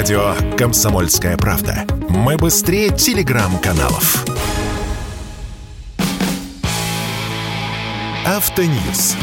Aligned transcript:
Радио 0.00 0.34
«Комсомольская 0.56 1.36
правда». 1.36 1.84
Мы 2.08 2.38
быстрее 2.38 2.88
телеграм-каналов. 2.88 4.24
Автоньюз. 8.24 9.14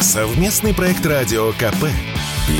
Совместный 0.00 0.72
проект 0.72 1.04
радио 1.04 1.52
КП. 1.52 1.84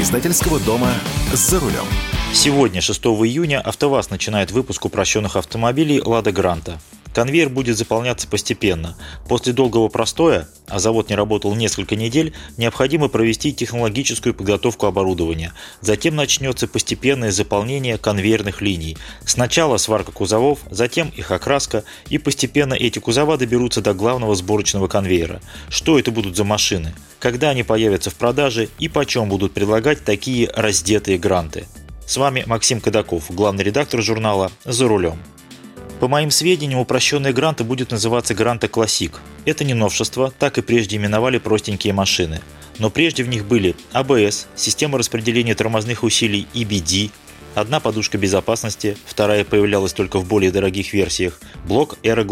Издательского 0.02 0.60
дома 0.60 0.90
«За 1.32 1.60
рулем». 1.60 1.86
Сегодня, 2.34 2.82
6 2.82 3.02
июня, 3.06 3.62
АвтоВАЗ 3.62 4.10
начинает 4.10 4.50
выпуск 4.50 4.84
упрощенных 4.84 5.36
автомобилей 5.36 6.02
«Лада 6.04 6.30
Гранта». 6.30 6.78
Конвейер 7.14 7.50
будет 7.50 7.76
заполняться 7.76 8.26
постепенно. 8.26 8.96
После 9.28 9.52
долгого 9.52 9.88
простоя, 9.88 10.48
а 10.68 10.78
завод 10.78 11.10
не 11.10 11.14
работал 11.14 11.54
несколько 11.54 11.94
недель, 11.94 12.32
необходимо 12.56 13.08
провести 13.08 13.52
технологическую 13.52 14.34
подготовку 14.34 14.86
оборудования. 14.86 15.52
Затем 15.80 16.16
начнется 16.16 16.66
постепенное 16.66 17.30
заполнение 17.30 17.98
конвейерных 17.98 18.62
линий. 18.62 18.96
Сначала 19.26 19.76
сварка 19.76 20.12
кузовов, 20.12 20.60
затем 20.70 21.10
их 21.10 21.30
окраска, 21.30 21.84
и 22.08 22.16
постепенно 22.18 22.74
эти 22.74 22.98
кузова 22.98 23.36
доберутся 23.36 23.82
до 23.82 23.92
главного 23.92 24.34
сборочного 24.34 24.88
конвейера. 24.88 25.42
Что 25.68 25.98
это 25.98 26.10
будут 26.10 26.36
за 26.36 26.44
машины? 26.44 26.94
Когда 27.18 27.50
они 27.50 27.62
появятся 27.62 28.10
в 28.10 28.14
продаже 28.14 28.68
и 28.78 28.88
почем 28.88 29.28
будут 29.28 29.52
предлагать 29.52 30.04
такие 30.04 30.50
раздетые 30.54 31.18
гранты? 31.18 31.66
С 32.06 32.16
вами 32.16 32.42
Максим 32.46 32.80
Кадаков, 32.80 33.30
главный 33.30 33.64
редактор 33.64 34.02
журнала 34.02 34.50
«За 34.64 34.88
рулем». 34.88 35.18
По 36.02 36.08
моим 36.08 36.32
сведениям, 36.32 36.80
упрощенные 36.80 37.32
гранты 37.32 37.62
будет 37.62 37.92
называться 37.92 38.34
Гранта 38.34 38.66
Классик. 38.66 39.20
Это 39.44 39.62
не 39.62 39.72
новшество, 39.72 40.32
так 40.36 40.58
и 40.58 40.60
прежде 40.60 40.96
именовали 40.96 41.38
простенькие 41.38 41.92
машины. 41.92 42.40
Но 42.80 42.90
прежде 42.90 43.22
в 43.22 43.28
них 43.28 43.46
были 43.46 43.76
АБС, 43.92 44.48
система 44.56 44.98
распределения 44.98 45.54
тормозных 45.54 46.02
усилий 46.02 46.48
EBD, 46.54 47.12
одна 47.54 47.78
подушка 47.78 48.18
безопасности, 48.18 48.96
вторая 49.06 49.44
появлялась 49.44 49.92
только 49.92 50.18
в 50.18 50.26
более 50.26 50.50
дорогих 50.50 50.92
версиях, 50.92 51.38
блок 51.68 51.96
Эра. 52.02 52.26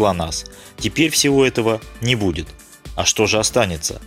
Теперь 0.77 1.09
всего 1.09 1.45
этого 1.45 1.79
не 2.01 2.15
будет. 2.15 2.47
А 2.97 3.05
что 3.05 3.25
же 3.25 3.39
останется? 3.39 4.01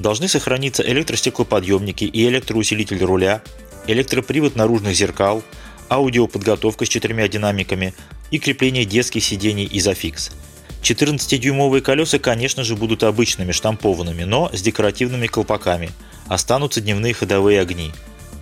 Должны 0.00 0.26
сохраниться 0.26 0.82
электростеклоподъемники 0.82 2.02
и 2.02 2.26
электроусилитель 2.26 3.04
руля, 3.04 3.42
электропривод 3.86 4.56
наружных 4.56 4.96
зеркал, 4.96 5.44
аудиоподготовка 5.88 6.84
с 6.84 6.88
четырьмя 6.88 7.28
динамиками, 7.28 7.94
и 8.30 8.38
крепление 8.38 8.84
детских 8.84 9.24
сидений 9.24 9.66
Isofix. 9.66 10.32
14-дюймовые 10.82 11.80
колеса, 11.80 12.18
конечно 12.18 12.62
же, 12.62 12.76
будут 12.76 13.02
обычными, 13.04 13.52
штампованными, 13.52 14.24
но 14.24 14.50
с 14.52 14.60
декоративными 14.60 15.26
колпаками. 15.26 15.90
Останутся 16.28 16.80
дневные 16.80 17.14
ходовые 17.14 17.60
огни. 17.60 17.90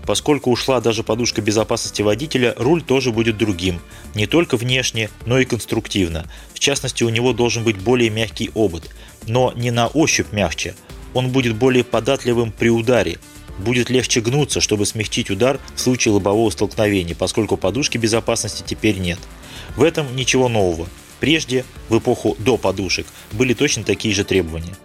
Поскольку 0.06 0.50
ушла 0.50 0.80
даже 0.80 1.05
подушка 1.05 1.41
безопасности 1.41 2.02
водителя, 2.02 2.55
руль 2.56 2.83
тоже 2.83 3.12
будет 3.12 3.39
другим. 3.39 3.80
Не 4.14 4.27
только 4.27 4.56
внешне, 4.56 5.11
но 5.27 5.39
и 5.39 5.44
конструктивно. 5.44 6.27
В 6.52 6.58
частности, 6.58 7.05
у 7.05 7.08
него 7.08 7.33
должен 7.33 7.62
быть 7.62 7.80
более 7.80 8.11
мягкий 8.11 8.50
обод. 8.55 8.91
Но 9.27 9.52
не 9.55 9.70
на 9.70 9.86
ощупь 9.86 10.33
мягче. 10.33 10.74
Он 11.14 11.30
будет 11.30 11.55
более 11.55 11.84
податливым 11.84 12.50
при 12.50 12.70
ударе. 12.70 13.19
Будет 13.64 13.91
легче 13.91 14.20
гнуться, 14.20 14.60
чтобы 14.60 14.86
смягчить 14.86 15.30
удар 15.30 15.60
в 15.77 15.80
случае 15.80 16.14
лобового 16.14 16.50
столкновения, 16.50 17.14
поскольку 17.14 17.56
подушки 17.56 17.96
безопасности 17.96 18.64
теперь 18.66 18.98
нет. 18.98 19.18
В 19.77 19.84
этом 19.84 20.16
ничего 20.16 20.48
нового. 20.48 20.88
Прежде, 21.20 21.64
в 21.88 21.98
эпоху 21.98 22.36
до 22.40 22.56
подушек, 22.56 23.06
были 23.30 23.55
точно 23.55 23.84
такие 23.84 24.12
же 24.12 24.24
требования. 24.24 24.77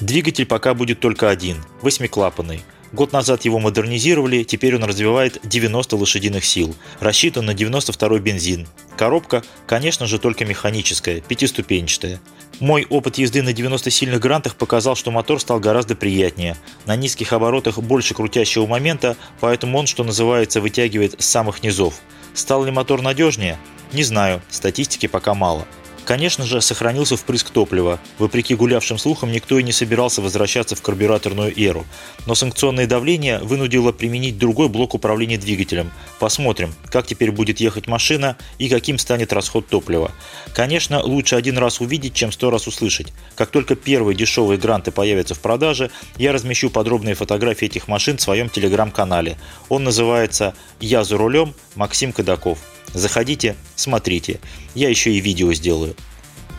Двигатель 0.00 0.44
пока 0.44 0.74
будет 0.74 1.00
только 1.00 1.30
один, 1.30 1.56
восьмиклапанный. 1.80 2.60
Год 2.92 3.12
назад 3.12 3.44
его 3.44 3.58
модернизировали, 3.58 4.44
теперь 4.44 4.76
он 4.76 4.84
развивает 4.84 5.40
90 5.42 5.96
лошадиных 5.96 6.44
сил, 6.44 6.74
рассчитан 7.00 7.46
на 7.46 7.54
92 7.54 8.18
бензин. 8.20 8.66
Коробка, 8.96 9.42
конечно 9.66 10.06
же, 10.06 10.18
только 10.18 10.44
механическая, 10.44 11.20
пятиступенчатая. 11.20 12.20
Мой 12.60 12.86
опыт 12.88 13.18
езды 13.18 13.42
на 13.42 13.50
90-сильных 13.50 14.18
грантах 14.18 14.56
показал, 14.56 14.96
что 14.96 15.10
мотор 15.10 15.40
стал 15.40 15.60
гораздо 15.60 15.94
приятнее. 15.94 16.56
На 16.86 16.96
низких 16.96 17.32
оборотах 17.32 17.78
больше 17.78 18.14
крутящего 18.14 18.66
момента, 18.66 19.16
поэтому 19.40 19.78
он, 19.78 19.86
что 19.86 20.04
называется, 20.04 20.60
вытягивает 20.60 21.20
с 21.20 21.26
самых 21.26 21.62
низов. 21.62 22.00
Стал 22.32 22.64
ли 22.64 22.70
мотор 22.70 23.02
надежнее? 23.02 23.58
Не 23.92 24.04
знаю, 24.04 24.40
статистики 24.48 25.06
пока 25.06 25.34
мало. 25.34 25.66
Конечно 26.06 26.44
же, 26.44 26.60
сохранился 26.60 27.16
впрыск 27.16 27.50
топлива. 27.50 27.98
Вопреки 28.18 28.54
гулявшим 28.54 28.96
слухам, 28.96 29.32
никто 29.32 29.58
и 29.58 29.62
не 29.64 29.72
собирался 29.72 30.22
возвращаться 30.22 30.76
в 30.76 30.80
карбюраторную 30.80 31.52
эру. 31.60 31.84
Но 32.26 32.36
санкционное 32.36 32.86
давление 32.86 33.40
вынудило 33.40 33.90
применить 33.90 34.38
другой 34.38 34.68
блок 34.68 34.94
управления 34.94 35.36
двигателем. 35.36 35.90
Посмотрим, 36.20 36.72
как 36.92 37.08
теперь 37.08 37.32
будет 37.32 37.58
ехать 37.58 37.88
машина 37.88 38.36
и 38.58 38.68
каким 38.68 38.98
станет 38.98 39.32
расход 39.32 39.66
топлива. 39.66 40.12
Конечно, 40.54 41.02
лучше 41.02 41.34
один 41.34 41.58
раз 41.58 41.80
увидеть, 41.80 42.14
чем 42.14 42.30
сто 42.30 42.50
раз 42.50 42.68
услышать. 42.68 43.12
Как 43.34 43.50
только 43.50 43.74
первые 43.74 44.14
дешевые 44.16 44.58
гранты 44.58 44.92
появятся 44.92 45.34
в 45.34 45.40
продаже, 45.40 45.90
я 46.18 46.32
размещу 46.32 46.70
подробные 46.70 47.16
фотографии 47.16 47.66
этих 47.66 47.88
машин 47.88 48.18
в 48.18 48.22
своем 48.22 48.48
телеграм-канале. 48.48 49.36
Он 49.68 49.82
называется 49.82 50.54
«Я 50.78 51.02
за 51.02 51.16
рулем. 51.16 51.52
Максим 51.74 52.12
Кадаков». 52.12 52.75
Заходите, 52.96 53.56
смотрите. 53.74 54.40
Я 54.74 54.88
еще 54.88 55.12
и 55.12 55.20
видео 55.20 55.52
сделаю. 55.52 55.94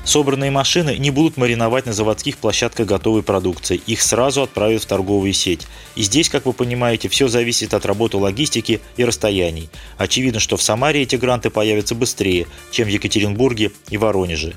Собранные 0.06 0.52
машины 0.52 0.96
не 1.00 1.10
будут 1.10 1.36
мариновать 1.36 1.88
на 1.88 1.94
заводских 1.94 2.38
площадках 2.38 2.86
готовой 2.86 3.24
продукции, 3.24 3.82
их 3.88 4.02
сразу 4.04 4.44
отправят 4.44 4.84
в 4.84 4.86
торговую 4.86 5.34
сеть. 5.34 5.68
И 5.96 6.04
здесь, 6.04 6.30
как 6.30 6.46
вы 6.46 6.54
понимаете, 6.54 7.10
все 7.10 7.28
зависит 7.28 7.74
от 7.74 7.88
работы 7.88 8.18
логистики 8.18 8.82
и 8.98 9.04
расстояний. 9.04 9.70
Очевидно, 9.98 10.40
что 10.40 10.58
в 10.58 10.62
Самаре 10.62 11.02
эти 11.02 11.16
гранты 11.16 11.50
появятся 11.50 11.96
быстрее, 11.96 12.46
чем 12.70 12.88
в 12.88 12.92
Екатеринбурге 12.92 13.72
и 13.90 13.98
Воронеже. 13.98 14.54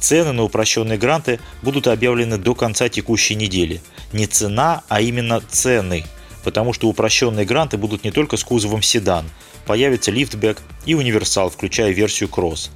Цены 0.00 0.32
на 0.32 0.42
упрощенные 0.42 0.98
гранты 0.98 1.38
будут 1.62 1.86
объявлены 1.86 2.38
до 2.38 2.56
конца 2.56 2.88
текущей 2.88 3.36
недели. 3.36 3.80
Не 4.12 4.26
цена, 4.26 4.82
а 4.88 5.00
именно 5.00 5.40
цены– 5.48 6.04
потому 6.44 6.72
что 6.72 6.88
упрощенные 6.88 7.44
гранты 7.44 7.76
будут 7.76 8.04
не 8.04 8.10
только 8.10 8.36
с 8.36 8.44
кузовом 8.44 8.82
седан, 8.82 9.26
появится 9.66 10.10
лифтбэк 10.10 10.58
и 10.86 10.94
универсал, 10.94 11.50
включая 11.50 11.90
версию 11.90 12.28
Cross. 12.28 12.70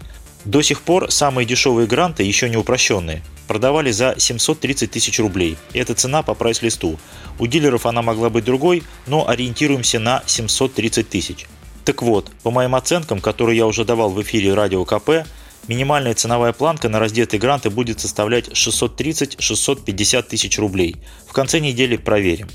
До 0.44 0.60
сих 0.60 0.82
пор 0.82 1.10
самые 1.10 1.46
дешевые 1.46 1.86
гранты, 1.86 2.22
еще 2.22 2.50
не 2.50 2.56
упрощенные, 2.56 3.22
продавали 3.48 3.90
за 3.90 4.14
730 4.18 4.90
тысяч 4.90 5.18
рублей. 5.18 5.56
Это 5.72 5.94
цена 5.94 6.22
по 6.22 6.34
прайс-листу. 6.34 6.98
У 7.38 7.46
дилеров 7.46 7.86
она 7.86 8.02
могла 8.02 8.28
быть 8.28 8.44
другой, 8.44 8.82
но 9.06 9.28
ориентируемся 9.28 9.98
на 9.98 10.22
730 10.26 11.08
тысяч. 11.08 11.46
Так 11.84 12.02
вот, 12.02 12.30
по 12.42 12.50
моим 12.50 12.74
оценкам, 12.74 13.20
которые 13.20 13.58
я 13.58 13.66
уже 13.66 13.84
давал 13.84 14.10
в 14.10 14.20
эфире 14.22 14.54
Радио 14.54 14.84
КП, 14.84 15.26
Минимальная 15.66 16.14
ценовая 16.14 16.52
планка 16.52 16.88
на 16.88 16.98
раздетые 16.98 17.40
гранты 17.40 17.70
будет 17.70 17.98
составлять 18.00 18.48
630-650 18.48 20.22
тысяч 20.22 20.58
рублей. 20.58 20.96
В 21.26 21.32
конце 21.32 21.58
недели 21.58 21.96
проверим. 21.96 22.48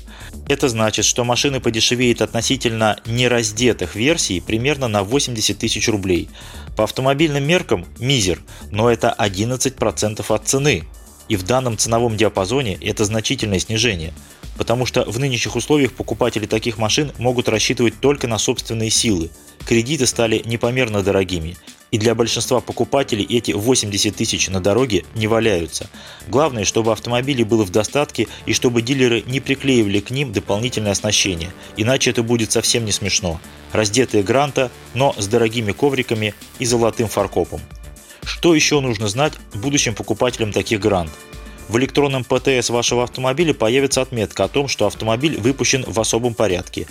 Это 0.48 0.68
значит, 0.68 1.04
что 1.04 1.24
машины 1.24 1.60
подешевеют 1.60 2.22
относительно 2.22 2.98
нераздетых 3.06 3.96
версий 3.96 4.40
примерно 4.40 4.86
на 4.86 5.02
80 5.02 5.58
тысяч 5.58 5.88
рублей. 5.88 6.28
По 6.76 6.84
автомобильным 6.84 7.44
меркам– 7.44 7.84
мизер, 7.98 8.40
но 8.70 8.88
это 8.90 9.14
11% 9.18 10.24
от 10.28 10.48
цены. 10.48 10.84
И 11.28 11.36
в 11.36 11.42
данном 11.42 11.78
ценовом 11.78 12.16
диапазоне 12.16 12.78
это 12.80 13.04
значительное 13.04 13.58
снижение– 13.58 14.12
потому 14.60 14.84
что 14.84 15.04
в 15.10 15.18
нынешних 15.18 15.56
условиях 15.56 15.94
покупатели 15.94 16.44
таких 16.44 16.76
машин 16.76 17.12
могут 17.16 17.48
рассчитывать 17.48 17.98
только 17.98 18.28
на 18.28 18.36
собственные 18.36 18.90
силы. 18.90 19.30
Кредиты 19.66 20.06
стали 20.06 20.42
непомерно 20.44 21.02
дорогими, 21.02 21.56
и 21.90 21.98
для 21.98 22.14
большинства 22.14 22.60
покупателей 22.60 23.24
эти 23.24 23.52
80 23.52 24.14
тысяч 24.14 24.48
на 24.48 24.60
дороге 24.60 25.04
не 25.14 25.26
валяются. 25.26 25.88
Главное, 26.28 26.64
чтобы 26.64 26.92
автомобили 26.92 27.42
было 27.42 27.64
в 27.64 27.70
достатке 27.70 28.28
и 28.46 28.52
чтобы 28.52 28.82
дилеры 28.82 29.22
не 29.26 29.40
приклеивали 29.40 30.00
к 30.00 30.10
ним 30.10 30.32
дополнительное 30.32 30.92
оснащение, 30.92 31.50
иначе 31.76 32.10
это 32.10 32.22
будет 32.22 32.52
совсем 32.52 32.84
не 32.84 32.92
смешно. 32.92 33.40
Раздетые 33.72 34.22
гранта, 34.22 34.70
но 34.94 35.14
с 35.16 35.26
дорогими 35.26 35.72
ковриками 35.72 36.34
и 36.58 36.64
золотым 36.64 37.08
фаркопом. 37.08 37.60
Что 38.24 38.54
еще 38.54 38.80
нужно 38.80 39.08
знать 39.08 39.34
будущим 39.54 39.94
покупателям 39.94 40.52
таких 40.52 40.80
грант? 40.80 41.10
В 41.68 41.78
электронном 41.78 42.24
ПТС 42.24 42.70
вашего 42.70 43.04
автомобиля 43.04 43.54
появится 43.54 44.02
отметка 44.02 44.44
о 44.44 44.48
том, 44.48 44.66
что 44.66 44.86
автомобиль 44.86 45.38
выпущен 45.38 45.84
в 45.86 46.00
особом 46.00 46.34
порядке. 46.34 46.86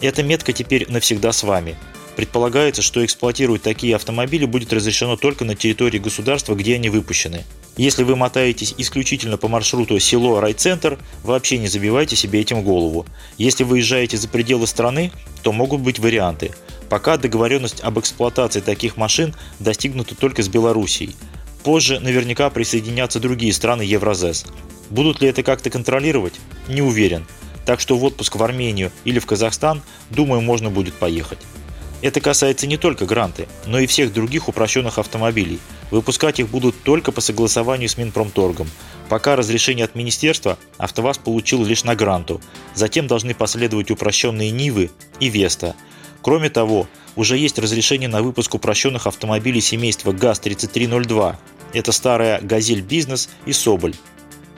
Эта 0.00 0.22
метка 0.22 0.52
теперь 0.52 0.86
навсегда 0.88 1.32
с 1.32 1.42
вами. 1.42 1.76
Предполагается, 2.16 2.82
что 2.82 3.04
эксплуатировать 3.04 3.62
такие 3.62 3.96
автомобили 3.96 4.44
будет 4.44 4.72
разрешено 4.72 5.16
только 5.16 5.44
на 5.44 5.54
территории 5.54 5.98
государства, 5.98 6.54
где 6.54 6.74
они 6.74 6.90
выпущены. 6.90 7.44
Если 7.76 8.02
вы 8.02 8.16
мотаетесь 8.16 8.74
исключительно 8.76 9.36
по 9.36 9.48
маршруту 9.48 9.98
село-райцентр, 9.98 10.98
вообще 11.22 11.58
не 11.58 11.68
забивайте 11.68 12.16
себе 12.16 12.40
этим 12.40 12.62
голову. 12.62 13.06
Если 13.38 13.64
выезжаете 13.64 14.16
за 14.16 14.28
пределы 14.28 14.66
страны, 14.66 15.12
то 15.42 15.52
могут 15.52 15.80
быть 15.80 15.98
варианты. 15.98 16.50
Пока 16.88 17.16
договоренность 17.16 17.80
об 17.80 17.98
эксплуатации 17.98 18.60
таких 18.60 18.96
машин 18.96 19.34
достигнута 19.60 20.14
только 20.14 20.42
с 20.42 20.48
Белоруссией. 20.48 21.14
Позже 21.62 22.00
наверняка 22.00 22.50
присоединятся 22.50 23.20
другие 23.20 23.52
страны 23.52 23.82
Евразес. 23.82 24.44
Будут 24.90 25.22
ли 25.22 25.28
это 25.28 25.42
как-то 25.42 25.70
контролировать? 25.70 26.34
Не 26.68 26.82
уверен. 26.82 27.26
Так 27.64 27.78
что 27.78 27.96
в 27.96 28.04
отпуск 28.04 28.36
в 28.36 28.42
Армению 28.42 28.90
или 29.04 29.20
в 29.20 29.26
Казахстан, 29.26 29.82
думаю, 30.10 30.40
можно 30.40 30.70
будет 30.70 30.94
поехать. 30.94 31.38
Это 32.02 32.20
касается 32.20 32.66
не 32.66 32.78
только 32.78 33.04
гранты, 33.04 33.46
но 33.66 33.78
и 33.78 33.86
всех 33.86 34.12
других 34.12 34.48
упрощенных 34.48 34.98
автомобилей. 34.98 35.60
Выпускать 35.90 36.40
их 36.40 36.48
будут 36.48 36.82
только 36.82 37.12
по 37.12 37.20
согласованию 37.20 37.88
с 37.88 37.98
Минпромторгом. 37.98 38.68
Пока 39.08 39.36
разрешение 39.36 39.84
от 39.84 39.94
министерства 39.94 40.56
АвтоВАЗ 40.78 41.18
получил 41.18 41.64
лишь 41.64 41.84
на 41.84 41.94
гранту. 41.94 42.40
Затем 42.74 43.06
должны 43.06 43.34
последовать 43.34 43.90
упрощенные 43.90 44.50
Нивы 44.50 44.90
и 45.18 45.28
Веста. 45.28 45.74
Кроме 46.22 46.48
того, 46.48 46.86
уже 47.16 47.36
есть 47.36 47.58
разрешение 47.58 48.08
на 48.08 48.22
выпуск 48.22 48.54
упрощенных 48.54 49.06
автомобилей 49.06 49.60
семейства 49.60 50.12
ГАЗ-3302. 50.12 51.36
Это 51.72 51.92
старая 51.92 52.40
«Газель 52.40 52.82
Бизнес» 52.82 53.28
и 53.46 53.52
«Соболь». 53.52 53.94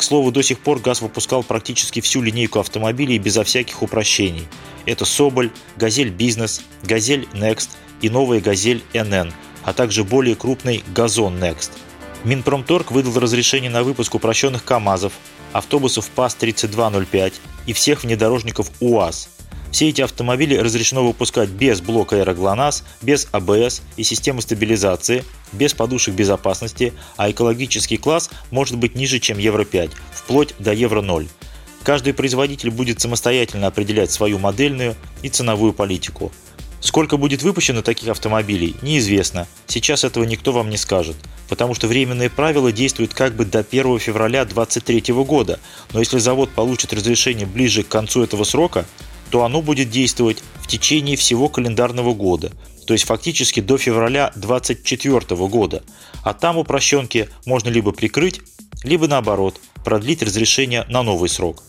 К 0.02 0.04
слову, 0.04 0.32
до 0.32 0.43
сих 0.43 0.58
пор 0.58 0.81
ГАЗ 0.81 1.02
выпускал 1.02 1.44
практически 1.44 2.00
всю 2.00 2.22
линейку 2.22 2.58
автомобилей 2.58 3.19
безо 3.19 3.44
всяких 3.44 3.82
упрощений. 3.82 4.49
Это 4.84 5.04
Соболь, 5.04 5.52
Газель 5.76 6.10
Бизнес, 6.10 6.62
Газель 6.82 7.28
Next 7.34 7.69
и 8.00 8.10
новая 8.10 8.40
Газель 8.40 8.82
NN, 8.94 9.32
а 9.62 9.72
также 9.72 10.02
более 10.02 10.34
крупный 10.34 10.82
Газон 10.93 11.37
Next. 11.37 11.70
Минпромторг 12.25 12.90
выдал 12.90 13.16
разрешение 13.20 13.70
на 13.70 13.84
выпуск 13.84 14.16
упрощенных 14.16 14.64
КАМАЗов, 14.64 15.12
автобусов 15.52 16.10
ПАЗ-3205 16.16 17.34
и 17.66 17.72
всех 17.72 18.02
внедорожников 18.02 18.72
УАЗ. 18.81 19.28
Все 19.72 19.88
эти 19.88 20.02
автомобили 20.02 20.54
разрешено 20.54 21.04
выпускать 21.04 21.48
без 21.48 21.80
блока 21.80 22.16
аэроглонасс, 22.16 22.84
без 23.00 23.26
АБС 23.32 23.80
и 23.96 24.02
системы 24.02 24.42
стабилизации, 24.42 25.24
без 25.52 25.72
подушек 25.72 26.14
безопасности, 26.14 26.92
а 27.16 27.30
экологический 27.30 27.96
класс 27.96 28.28
может 28.50 28.76
быть 28.76 28.94
ниже, 28.94 29.19
чем 29.19 29.38
Евро-5, 29.38 29.90
вплоть 30.12 30.54
до 30.58 30.74
Евро-0. 30.74 31.26
Каждый 31.84 32.12
производитель 32.12 32.70
будет 32.70 33.00
самостоятельно 33.00 33.66
определять 33.66 34.12
свою 34.12 34.38
модельную 34.38 34.94
и 35.22 35.30
ценовую 35.30 35.72
политику. 35.72 36.30
Сколько 36.80 37.16
будет 37.16 37.42
выпущено 37.42 37.80
таких 37.80 38.08
автомобилей, 38.08 38.76
неизвестно. 38.82 39.46
Сейчас 39.69 40.04
этого 40.04 40.24
никто 40.24 40.52
вам 40.52 40.69
не 40.69 40.76
скажет, 40.76 41.16
потому 41.48 41.74
что 41.74 41.86
временные 41.86 42.28
правила 42.28 42.72
действуют 42.72 43.14
как 43.14 43.34
бы 43.34 43.46
до 43.46 43.60
1 43.60 44.00
февраля 44.00 44.44
2023 44.44 45.14
года, 45.24 45.60
но 45.92 46.00
если 46.00 46.19
завод 46.19 46.50
получит 46.50 46.92
разрешение 46.92 47.46
ближе 47.46 47.84
к 47.84 47.88
концу 47.88 48.22
этого 48.22 48.44
срока, 48.44 48.84
то 49.32 49.44
оно 49.44 49.62
будет 49.62 49.88
действовать 49.88 50.44
в 50.61 50.67
течение 50.67 51.17
всего 51.17 51.49
календарного 51.49 52.12
года, 52.12 52.52
то 52.87 52.93
есть 52.93 53.06
фактически 53.06 53.61
до 53.61 53.79
февраля 53.79 54.31
2024 54.37 55.49
года. 55.49 55.82
А 56.23 56.34
там 56.34 56.58
упрощенки 56.58 57.31
можно 57.46 57.70
либо 57.70 57.93
прикрыть, 57.93 58.43
либо 58.84 59.08
наоборот, 59.08 59.58
продлить 59.84 60.23
разрешение 60.23 60.84
на 60.90 61.02
новый 61.02 61.31
срок. 61.31 61.64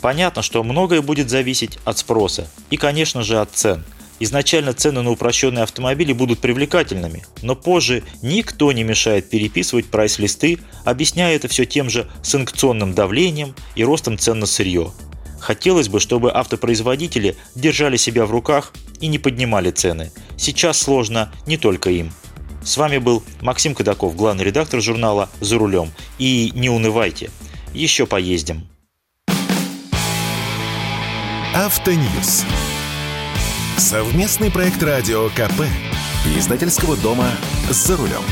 Понятно, 0.00 0.42
что 0.42 0.62
многое 0.62 1.02
будет 1.02 1.28
зависеть 1.30 1.80
от 1.84 1.98
спроса 1.98 2.48
и, 2.70 2.76
конечно 2.76 3.24
же, 3.24 3.40
от 3.40 3.50
цен. 3.50 3.84
Изначально 4.20 4.72
цены 4.72 5.02
на 5.02 5.10
упрощенные 5.10 5.64
автомобили 5.64 6.12
будут 6.12 6.38
привлекательными, 6.38 7.24
но 7.42 7.56
позже 7.56 8.04
никто 8.22 8.70
не 8.70 8.84
мешает 8.84 9.28
переписывать 9.28 9.86
прайс-листы, 9.86 10.60
объясняя 10.84 11.34
это 11.34 11.48
все 11.48 11.66
тем 11.66 11.90
же 11.90 12.06
санкционным 12.22 12.94
давлением 12.94 13.56
и 13.74 13.82
ростом 13.82 14.16
цен 14.16 14.38
на 14.38 14.46
сырье. 14.46 14.92
Хотелось 15.40 15.88
бы, 15.88 16.00
чтобы 16.00 16.30
автопроизводители 16.32 17.36
держали 17.54 17.96
себя 17.96 18.26
в 18.26 18.30
руках 18.30 18.72
и 19.00 19.08
не 19.08 19.18
поднимали 19.18 19.70
цены. 19.70 20.12
Сейчас 20.36 20.78
сложно 20.78 21.32
не 21.46 21.56
только 21.56 21.90
им. 21.90 22.12
С 22.62 22.76
вами 22.76 22.98
был 22.98 23.22
Максим 23.40 23.74
Кадаков, 23.74 24.14
главный 24.14 24.44
редактор 24.44 24.80
журнала 24.82 25.30
«За 25.40 25.58
рулем». 25.58 25.90
И 26.18 26.52
не 26.54 26.68
унывайте, 26.68 27.30
еще 27.72 28.06
поездим. 28.06 28.68
Автоньюз. 31.54 32.44
Совместный 33.78 34.50
проект 34.50 34.82
радио 34.82 35.30
КП. 35.30 35.64
Издательского 36.36 36.96
дома 36.98 37.30
«За 37.70 37.96
рулем». 37.96 38.22